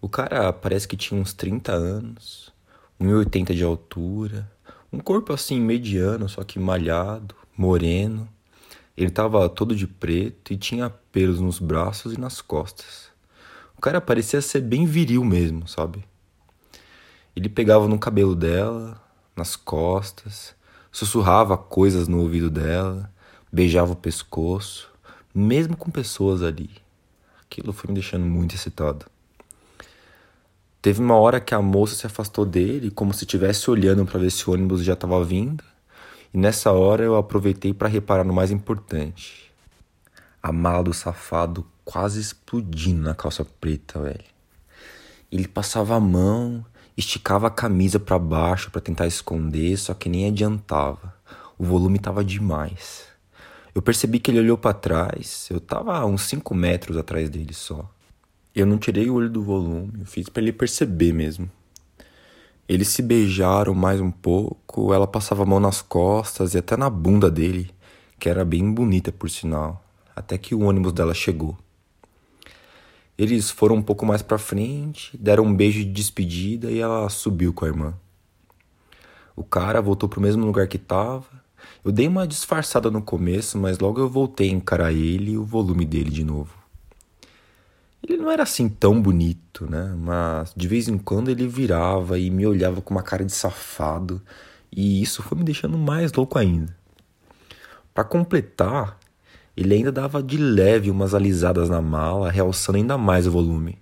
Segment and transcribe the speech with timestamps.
[0.00, 2.52] O cara parece que tinha uns 30 anos,
[3.00, 4.50] 1,80 de altura,
[4.92, 8.28] um corpo assim mediano, só que malhado, moreno.
[8.96, 13.10] Ele tava todo de preto e tinha pelos nos braços e nas costas.
[13.76, 16.04] O cara parecia ser bem viril mesmo, sabe?
[17.38, 19.00] Ele pegava no cabelo dela,
[19.36, 20.56] nas costas,
[20.90, 23.08] sussurrava coisas no ouvido dela,
[23.52, 24.90] beijava o pescoço,
[25.32, 26.68] mesmo com pessoas ali.
[27.40, 29.06] Aquilo foi me deixando muito excitado.
[30.82, 34.32] Teve uma hora que a moça se afastou dele, como se estivesse olhando para ver
[34.32, 35.62] se o ônibus já estava vindo,
[36.34, 39.52] e nessa hora eu aproveitei para reparar no mais importante.
[40.42, 44.24] A mala do safado quase explodindo na calça preta, velho.
[45.30, 46.66] Ele passava a mão,
[46.98, 51.14] esticava a camisa para baixo para tentar esconder, só que nem adiantava.
[51.56, 53.06] O volume tava demais.
[53.72, 57.54] Eu percebi que ele olhou para trás, eu tava a uns 5 metros atrás dele
[57.54, 57.88] só.
[58.52, 61.48] Eu não tirei o olho do volume, eu fiz para ele perceber mesmo.
[62.68, 66.90] Eles se beijaram mais um pouco, ela passava a mão nas costas e até na
[66.90, 67.70] bunda dele,
[68.18, 69.84] que era bem bonita por sinal,
[70.16, 71.56] até que o ônibus dela chegou.
[73.18, 77.52] Eles foram um pouco mais para frente, deram um beijo de despedida e ela subiu
[77.52, 77.94] com a irmã.
[79.34, 81.26] O cara voltou pro mesmo lugar que tava.
[81.84, 85.44] Eu dei uma disfarçada no começo, mas logo eu voltei a encarar ele e o
[85.44, 86.56] volume dele de novo.
[88.02, 89.94] Ele não era assim tão bonito, né?
[89.98, 94.22] Mas de vez em quando ele virava e me olhava com uma cara de safado,
[94.70, 96.76] e isso foi me deixando mais louco ainda.
[97.92, 98.97] Para completar,
[99.60, 103.76] ele ainda dava de leve umas alisadas na mala, realçando ainda mais o volume.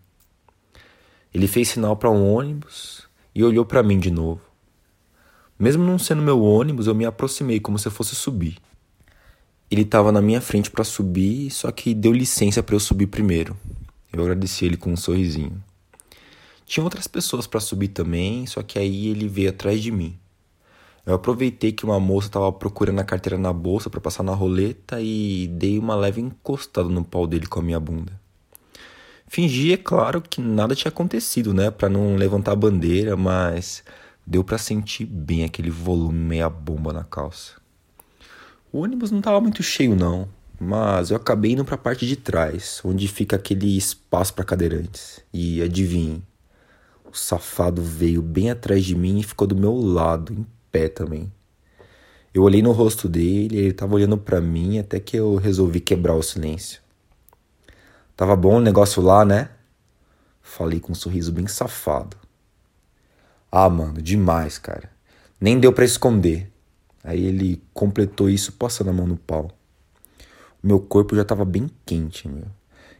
[1.34, 4.40] Ele fez sinal para um ônibus e olhou para mim de novo.
[5.58, 8.56] Mesmo não sendo meu ônibus, eu me aproximei como se eu fosse subir.
[9.70, 13.54] Ele estava na minha frente para subir, só que deu licença para eu subir primeiro.
[14.10, 15.62] Eu agradeci ele com um sorrisinho.
[16.64, 20.18] Tinha outras pessoas para subir também, só que aí ele veio atrás de mim.
[21.06, 25.00] Eu aproveitei que uma moça estava procurando a carteira na bolsa para passar na roleta
[25.00, 28.20] e dei uma leve encostada no pau dele com a minha bunda.
[29.28, 33.84] Fingi, é claro, que nada tinha acontecido, né, para não levantar a bandeira, mas
[34.26, 37.52] deu para sentir bem aquele volume meia bomba na calça.
[38.72, 40.28] O ônibus não estava muito cheio não,
[40.58, 45.20] mas eu acabei indo para a parte de trás, onde fica aquele espaço para cadeirantes.
[45.32, 46.20] E adivinhe,
[47.04, 50.44] o safado veio bem atrás de mim e ficou do meu lado,
[50.76, 51.32] pé também.
[52.34, 56.14] Eu olhei no rosto dele, ele estava olhando para mim até que eu resolvi quebrar
[56.14, 56.80] o silêncio.
[58.16, 59.48] Tava bom o negócio lá, né?
[60.42, 62.16] Falei com um sorriso bem safado.
[63.50, 64.90] Ah, mano, demais, cara.
[65.40, 66.50] Nem deu para esconder.
[67.02, 69.56] Aí ele completou isso passando a mão no pau
[70.66, 72.46] meu corpo já estava bem quente, meu.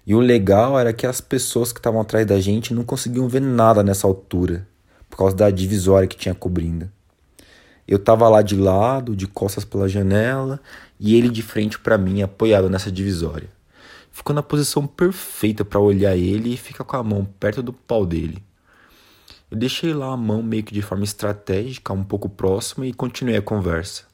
[0.07, 3.41] E o legal era que as pessoas que estavam atrás da gente não conseguiam ver
[3.41, 4.69] nada nessa altura,
[5.11, 6.89] por causa da divisória que tinha cobrindo.
[7.87, 10.61] Eu tava lá de lado, de costas pela janela,
[10.99, 13.49] e ele de frente para mim, apoiado nessa divisória.
[14.11, 18.07] Ficou na posição perfeita para olhar ele e ficar com a mão perto do pau
[18.07, 18.43] dele.
[19.51, 23.37] Eu deixei lá a mão meio que de forma estratégica, um pouco próxima, e continuei
[23.37, 24.05] a conversa.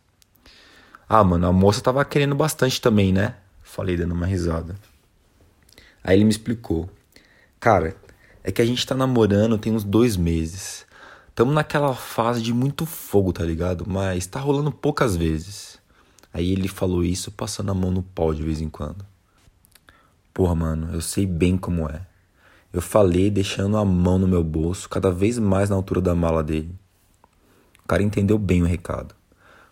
[1.09, 3.37] Ah, mano, a moça tava querendo bastante também, né?
[3.63, 4.77] Falei dando uma risada.
[6.05, 6.91] Aí ele me explicou.
[7.61, 7.97] Cara,
[8.43, 10.85] é que a gente tá namorando tem uns dois meses.
[11.35, 13.85] Tamo naquela fase de muito fogo, tá ligado?
[13.89, 15.79] Mas tá rolando poucas vezes.
[16.33, 19.05] Aí ele falou isso passando a mão no pau de vez em quando.
[20.35, 22.07] Porra, mano, eu sei bem como é.
[22.71, 26.43] Eu falei deixando a mão no meu bolso, cada vez mais na altura da mala
[26.43, 26.75] dele.
[27.83, 29.15] O cara entendeu bem o recado.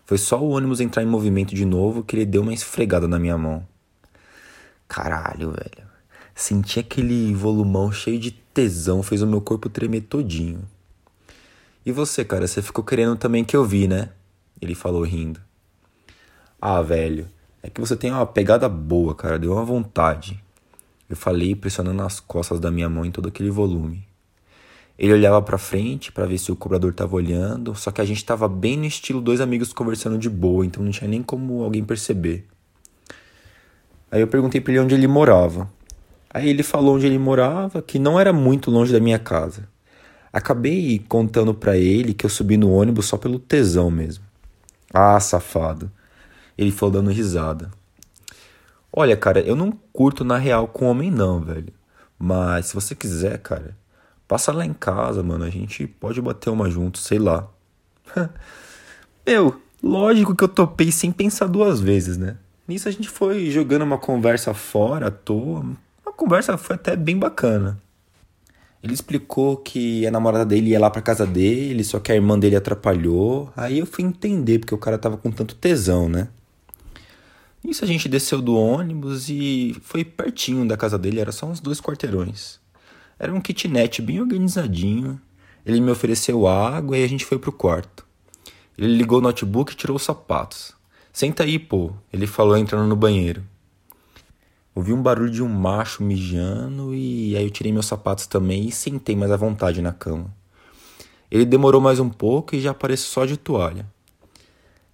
[0.05, 3.19] Foi só o ônibus entrar em movimento de novo que ele deu uma esfregada na
[3.19, 3.65] minha mão.
[4.87, 5.89] Caralho, velho.
[6.33, 10.67] Senti aquele volumão cheio de tesão, fez o meu corpo tremer todinho.
[11.85, 14.09] E você, cara, você ficou querendo também que eu vi, né?
[14.61, 15.39] Ele falou rindo.
[16.61, 17.27] Ah, velho,
[17.63, 20.39] é que você tem uma pegada boa, cara, deu uma vontade.
[21.09, 24.07] Eu falei, pressionando as costas da minha mão em todo aquele volume.
[24.97, 28.23] Ele olhava para frente para ver se o cobrador tava olhando, só que a gente
[28.23, 31.83] tava bem no estilo dois amigos conversando de boa, então não tinha nem como alguém
[31.83, 32.45] perceber.
[34.11, 35.67] Aí eu perguntei para ele onde ele morava.
[36.29, 39.67] Aí ele falou onde ele morava, que não era muito longe da minha casa.
[40.31, 44.23] Acabei contando para ele que eu subi no ônibus só pelo tesão mesmo.
[44.93, 45.91] Ah, safado.
[46.57, 47.71] Ele falou dando risada.
[48.91, 51.73] Olha, cara, eu não curto na real com homem não, velho.
[52.17, 53.75] Mas se você quiser, cara,
[54.31, 55.43] Passa lá em casa, mano.
[55.43, 57.49] A gente pode bater uma junto, sei lá.
[59.27, 62.37] Meu, lógico que eu topei sem pensar duas vezes, né?
[62.65, 65.65] Nisso a gente foi jogando uma conversa fora à toa.
[66.05, 67.77] A conversa foi até bem bacana.
[68.83, 72.37] Ele explicou que a namorada dele ia lá pra casa dele, só que a irmã
[72.37, 73.51] dele atrapalhou.
[73.55, 76.29] Aí eu fui entender porque o cara tava com tanto tesão, né?
[77.63, 81.59] Nisso a gente desceu do ônibus e foi pertinho da casa dele, era só uns
[81.59, 82.59] dois quarteirões.
[83.19, 85.21] Era um kitnet bem organizadinho.
[85.63, 88.03] Ele me ofereceu água e a gente foi pro quarto.
[88.75, 90.73] Ele ligou o notebook e tirou os sapatos.
[91.13, 93.43] Senta aí, pô, ele falou entrando no banheiro.
[94.73, 98.71] Ouvi um barulho de um macho mijando e aí eu tirei meus sapatos também e
[98.71, 100.33] sentei mais à vontade na cama.
[101.29, 103.85] Ele demorou mais um pouco e já apareceu só de toalha.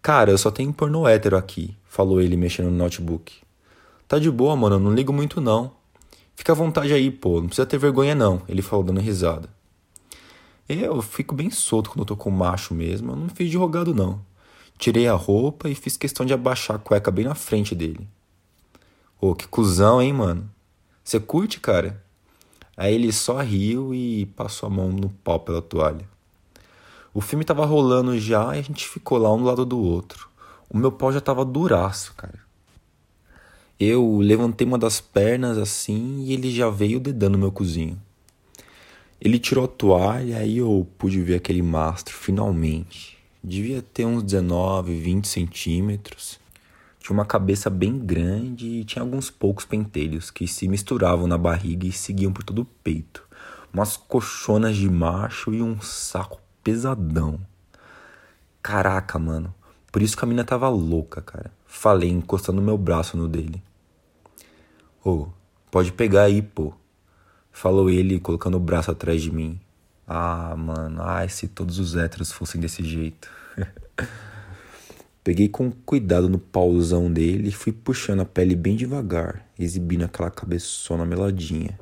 [0.02, 3.36] Cara, eu só tenho porno hétero aqui, falou ele mexendo no notebook.
[4.08, 5.72] Tá de boa, mano, eu não ligo muito não.
[6.36, 9.50] Fica à vontade aí, pô, não precisa ter vergonha não, ele falou dando risada.
[10.68, 13.94] Eu fico bem solto quando eu tô com macho mesmo, eu não fiz de rogado
[13.94, 14.22] não.
[14.78, 18.08] Tirei a roupa e fiz questão de abaixar a cueca bem na frente dele.
[19.20, 20.48] Ô, que cuzão, hein, mano?
[21.04, 22.04] Você curte, cara?
[22.76, 26.08] Aí ele só riu e passou a mão no pau pela toalha.
[27.12, 30.30] O filme tava rolando já e a gente ficou lá um do lado do outro.
[30.70, 32.40] O meu pau já tava duraço, cara.
[33.80, 38.00] Eu levantei uma das pernas assim e ele já veio dedando meu cozinho.
[39.20, 43.18] Ele tirou a toalha e eu pude ver aquele mastro finalmente.
[43.44, 46.40] Devia ter uns 19, 20 centímetros.
[47.08, 51.88] Tinha uma cabeça bem grande e tinha alguns poucos pentelhos que se misturavam na barriga
[51.88, 53.24] e seguiam por todo o peito.
[53.74, 57.40] Umas coxonas de macho e um saco pesadão.
[58.62, 59.56] Caraca, mano.
[59.90, 61.50] Por isso que a mina tava louca, cara.
[61.66, 63.64] Falei, encostando meu braço no dele.
[65.02, 65.28] Ô, oh,
[65.72, 66.74] pode pegar aí, pô.
[67.54, 69.58] Falou ele, colocando o braço atrás de mim.
[70.06, 73.32] Ah, mano, ai, se todos os héteros fossem desse jeito.
[75.28, 80.32] Peguei com cuidado no pauzão dele e fui puxando a pele bem devagar, exibindo aquela
[80.32, 81.78] cabeçona meladinha.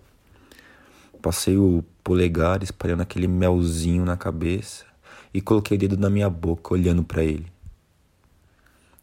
[1.21, 4.83] Passei o polegar espalhando aquele melzinho na cabeça
[5.31, 7.45] e coloquei o dedo na minha boca, olhando para ele.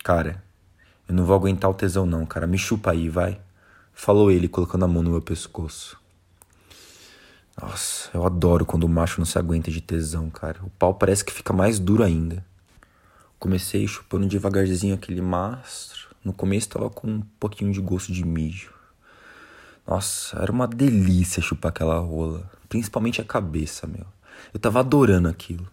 [0.02, 0.42] Cara,
[1.08, 2.44] eu não vou aguentar o tesão não, cara.
[2.44, 3.40] Me chupa aí, vai.
[3.92, 5.96] Falou ele, colocando a mão no meu pescoço.
[7.62, 10.58] Nossa, eu adoro quando o macho não se aguenta de tesão, cara.
[10.64, 12.44] O pau parece que fica mais duro ainda.
[13.42, 16.14] Comecei chupando devagarzinho aquele mastro.
[16.24, 18.72] No começo tava com um pouquinho de gosto de mijo.
[19.84, 22.48] Nossa, era uma delícia chupar aquela rola.
[22.68, 24.06] Principalmente a cabeça, meu.
[24.54, 25.66] Eu tava adorando aquilo.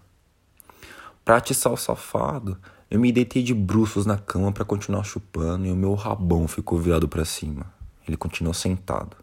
[1.23, 2.57] Pra atiçar o safado,
[2.89, 6.79] eu me deitei de bruços na cama para continuar chupando e o meu rabão ficou
[6.79, 7.71] virado para cima.
[8.07, 9.15] Ele continuou sentado.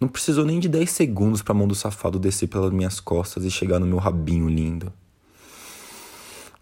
[0.00, 3.50] Não precisou nem de 10 segundos para mão do safado descer pelas minhas costas e
[3.50, 4.90] chegar no meu rabinho lindo.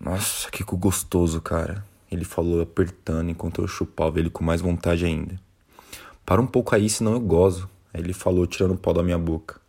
[0.01, 1.85] Nossa, que gostoso, cara.
[2.11, 5.39] Ele falou apertando enquanto eu chupava ele com mais vontade ainda.
[6.25, 7.69] Para um pouco aí, senão eu gozo.
[7.93, 9.61] Aí ele falou, tirando o pau da minha boca.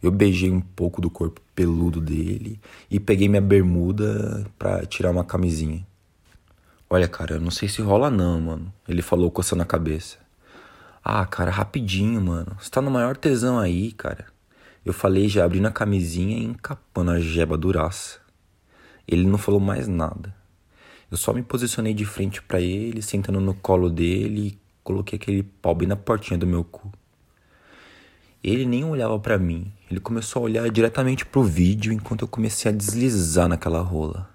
[0.00, 5.24] Eu beijei um pouco do corpo peludo dele e peguei minha bermuda para tirar uma
[5.24, 5.84] camisinha.
[6.88, 8.72] Olha, cara, eu não sei se rola não, mano.
[8.86, 10.18] Ele falou coçando a cabeça.
[11.04, 12.56] Ah, cara, rapidinho, mano.
[12.60, 14.26] Você tá no maior tesão aí, cara.
[14.84, 18.27] Eu falei já abrindo a camisinha e encapando a jeba duraça.
[19.08, 20.36] Ele não falou mais nada.
[21.10, 25.42] Eu só me posicionei de frente para ele, sentando no colo dele e coloquei aquele
[25.42, 26.92] pau bem na portinha do meu cu.
[28.44, 29.72] Ele nem olhava para mim.
[29.90, 34.28] Ele começou a olhar diretamente pro vídeo enquanto eu comecei a deslizar naquela rola.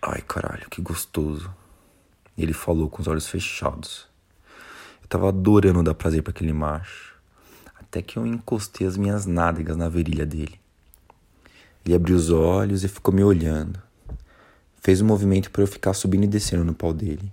[0.00, 1.52] Ai, caralho, que gostoso.
[2.38, 4.06] Ele falou com os olhos fechados.
[5.02, 7.16] Eu tava adorando dar prazer para aquele macho.
[7.74, 10.60] Até que eu encostei as minhas nádegas na virilha dele.
[11.86, 13.80] Ele abriu os olhos e ficou me olhando.
[14.82, 17.32] fez um movimento para eu ficar subindo e descendo no pau dele.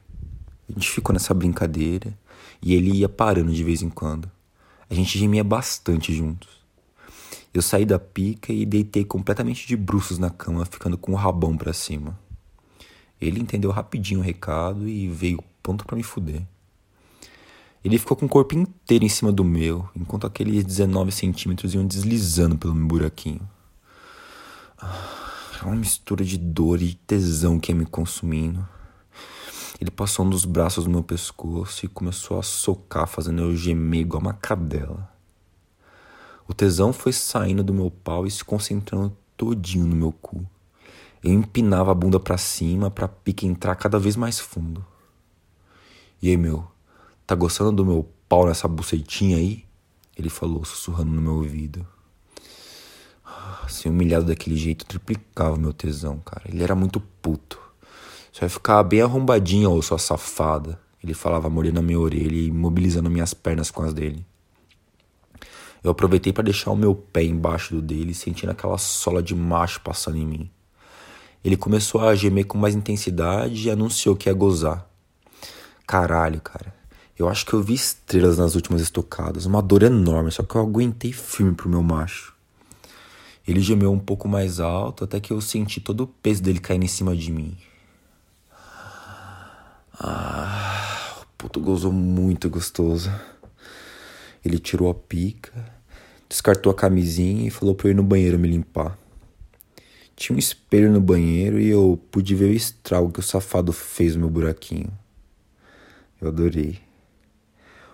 [0.69, 2.15] A gente ficou nessa brincadeira
[2.62, 4.29] e ele ia parando de vez em quando.
[4.88, 6.50] A gente gemia bastante juntos.
[7.51, 11.57] Eu saí da pica e deitei completamente de bruços na cama, ficando com o rabão
[11.57, 12.17] para cima.
[13.19, 16.43] Ele entendeu rapidinho o recado e veio pronto para me fuder.
[17.83, 21.88] Ele ficou com o corpo inteiro em cima do meu, enquanto aqueles 19 centímetros iam
[21.88, 23.41] deslizando pelo meu buraquinho.
[25.61, 28.67] É uma mistura de dor e tesão que ia me consumindo.
[29.79, 34.01] Ele passou um dos braços no meu pescoço e começou a socar, fazendo eu gemer
[34.01, 35.11] igual uma cadela.
[36.47, 40.45] O tesão foi saindo do meu pau e se concentrando todinho no meu cu.
[41.23, 44.85] Eu empinava a bunda para cima pra pique entrar cada vez mais fundo.
[46.21, 46.67] E aí, meu,
[47.25, 49.65] tá gostando do meu pau nessa bucetinha aí?
[50.17, 51.87] Ele falou, sussurrando no meu ouvido.
[53.67, 56.43] Ser humilhado daquele jeito triplicava o meu tesão, cara.
[56.48, 57.60] Ele era muito puto.
[58.32, 60.79] Você vai ficar bem arrombadinha, ô sua safada.
[61.03, 64.25] Ele falava mordendo a minha orelha e mobilizando minhas pernas com as dele.
[65.84, 69.82] Eu aproveitei para deixar o meu pé embaixo do dele, sentindo aquela sola de macho
[69.82, 70.50] passando em mim.
[71.43, 74.89] Ele começou a gemer com mais intensidade e anunciou que ia gozar.
[75.86, 76.74] Caralho, cara.
[77.20, 79.46] Eu acho que eu vi estrelas nas últimas estocadas.
[79.46, 82.32] Uma dor enorme, só que eu aguentei firme pro meu macho.
[83.47, 86.85] Ele gemeu um pouco mais alto até que eu senti todo o peso dele caindo
[86.85, 87.57] em cima de mim.
[90.00, 93.12] Ah, o puto gozou muito gostoso.
[94.43, 95.53] Ele tirou a pica,
[96.27, 98.97] descartou a camisinha e falou pra eu ir no banheiro me limpar.
[100.15, 104.15] Tinha um espelho no banheiro e eu pude ver o estrago que o safado fez
[104.15, 104.91] no meu buraquinho.
[106.21, 106.79] Eu adorei.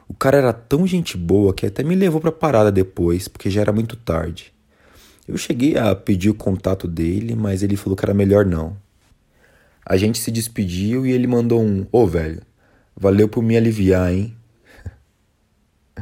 [0.07, 3.61] O cara era tão gente boa que até me levou pra parada depois, porque já
[3.61, 4.53] era muito tarde.
[5.29, 8.75] Eu cheguei a pedir o contato dele, mas ele falou que era melhor não.
[9.85, 12.41] A gente se despediu e ele mandou um: Ô oh, velho,
[12.97, 14.35] valeu por me aliviar, hein?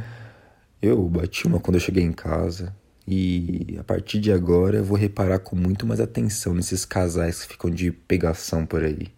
[0.80, 2.74] Eu bati uma quando eu cheguei em casa
[3.06, 7.48] e a partir de agora eu vou reparar com muito mais atenção nesses casais que
[7.48, 9.08] ficam de pegação por aí.